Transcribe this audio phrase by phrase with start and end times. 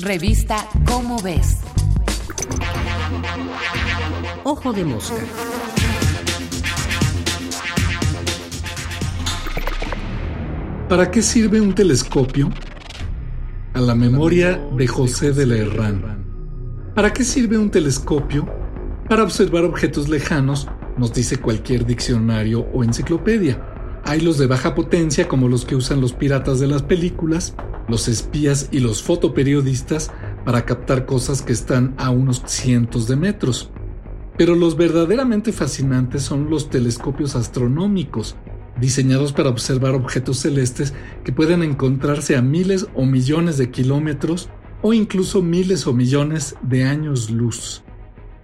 [0.00, 1.58] Revista Cómo ves.
[4.44, 5.16] Ojo de mosca.
[10.88, 12.48] ¿Para qué sirve un telescopio?
[13.74, 16.24] A la memoria de José de la Herrán.
[16.94, 18.48] ¿Para qué sirve un telescopio?
[19.08, 24.00] Para observar objetos lejanos, nos dice cualquier diccionario o enciclopedia.
[24.04, 27.56] Hay los de baja potencia como los que usan los piratas de las películas,
[27.88, 30.10] los espías y los fotoperiodistas
[30.44, 33.70] para captar cosas que están a unos cientos de metros.
[34.36, 38.36] Pero los verdaderamente fascinantes son los telescopios astronómicos,
[38.80, 40.94] diseñados para observar objetos celestes
[41.24, 44.48] que pueden encontrarse a miles o millones de kilómetros
[44.82, 47.82] o incluso miles o millones de años luz.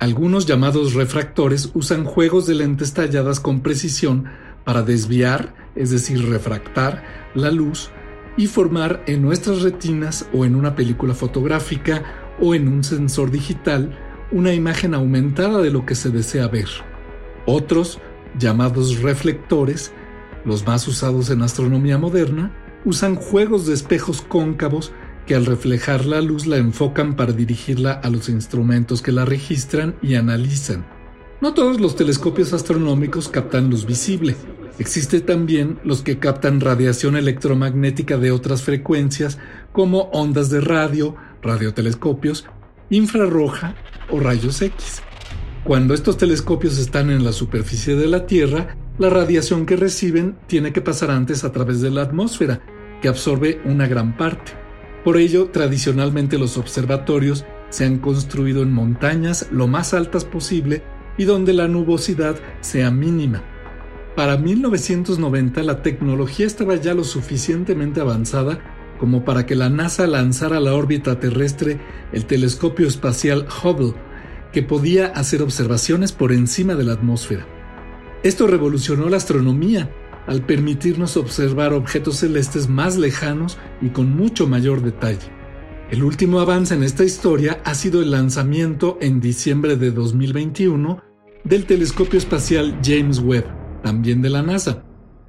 [0.01, 4.25] Algunos llamados refractores usan juegos de lentes talladas con precisión
[4.65, 7.91] para desviar, es decir, refractar, la luz
[8.37, 12.03] y formar en nuestras retinas o en una película fotográfica
[12.41, 13.97] o en un sensor digital
[14.33, 16.69] una imagen aumentada de lo que se desea ver.
[17.47, 18.01] Otros,
[18.39, 19.93] llamados reflectores,
[20.45, 22.53] los más usados en astronomía moderna,
[22.85, 24.93] usan juegos de espejos cóncavos
[25.27, 29.95] que al reflejar la luz la enfocan para dirigirla a los instrumentos que la registran
[30.03, 30.85] y analizan.
[31.41, 34.37] No todos los telescopios astronómicos captan luz visible,
[34.79, 39.39] Existe también los que captan radiación electromagnética de otras frecuencias
[39.73, 42.47] como ondas de radio, radiotelescopios,
[42.91, 43.77] infrarroja
[44.11, 45.03] o rayos X.
[45.63, 50.73] Cuando estos telescopios están en la superficie de la Tierra, la radiación que reciben tiene
[50.73, 52.61] que pasar antes a través de la atmósfera,
[53.01, 54.53] que absorbe una gran parte.
[55.05, 60.83] Por ello, tradicionalmente los observatorios se han construido en montañas lo más altas posible
[61.17, 63.43] y donde la nubosidad sea mínima.
[64.17, 68.61] Para 1990 la tecnología estaba ya lo suficientemente avanzada
[69.01, 71.81] como para que la NASA lanzara a la órbita terrestre
[72.13, 73.95] el telescopio espacial Hubble,
[74.53, 77.45] que podía hacer observaciones por encima de la atmósfera.
[78.23, 79.91] Esto revolucionó la astronomía
[80.29, 85.29] al permitirnos observar objetos celestes más lejanos y con mucho mayor detalle.
[85.91, 91.03] El último avance en esta historia ha sido el lanzamiento en diciembre de 2021
[91.43, 94.83] del telescopio espacial James Webb también de la NASA,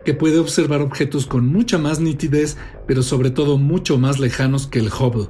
[0.05, 2.57] que puede observar objetos con mucha más nitidez,
[2.88, 5.27] pero sobre todo mucho más lejanos que el Hubble.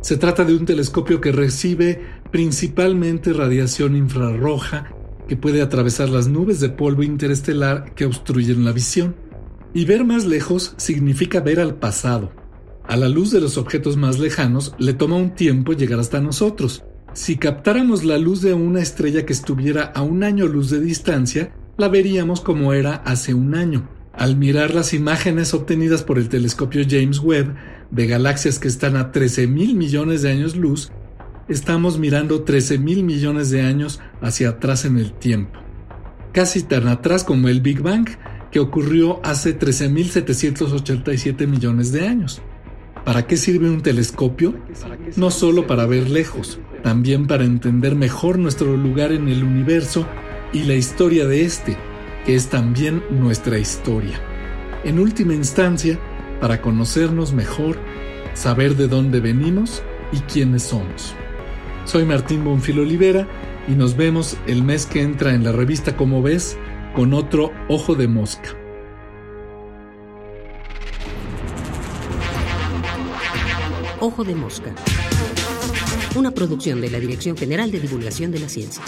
[0.00, 2.00] Se trata de un telescopio que recibe
[2.32, 4.94] principalmente radiación infrarroja
[5.28, 9.14] que puede atravesar las nubes de polvo interestelar que obstruyen la visión.
[9.74, 12.32] Y ver más lejos significa ver al pasado.
[12.86, 16.82] A la luz de los objetos más lejanos le toma un tiempo llegar hasta nosotros.
[17.12, 21.52] Si captáramos la luz de una estrella que estuviera a un año luz de distancia,
[21.78, 23.88] la veríamos como era hace un año.
[24.12, 27.54] Al mirar las imágenes obtenidas por el telescopio James Webb
[27.92, 30.90] de galaxias que están a 13 mil millones de años luz,
[31.48, 35.60] estamos mirando 13 mil millones de años hacia atrás en el tiempo.
[36.32, 38.08] Casi tan atrás como el Big Bang,
[38.50, 42.42] que ocurrió hace 13.787 millones de años.
[43.04, 44.56] ¿Para qué sirve un telescopio?
[45.16, 50.08] No solo para ver lejos, también para entender mejor nuestro lugar en el universo
[50.52, 51.76] y la historia de este,
[52.24, 54.20] que es también nuestra historia.
[54.84, 55.98] En última instancia,
[56.40, 57.78] para conocernos mejor,
[58.34, 59.82] saber de dónde venimos
[60.12, 61.14] y quiénes somos.
[61.84, 63.26] Soy Martín Bonfil Olivera
[63.66, 66.56] y nos vemos el mes que entra en la revista Como ves
[66.94, 68.50] con otro Ojo de Mosca.
[74.00, 74.74] Ojo de Mosca.
[76.14, 78.82] Una producción de la Dirección General de Divulgación de la Ciencia.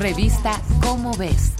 [0.00, 1.59] Revista Cómo ves.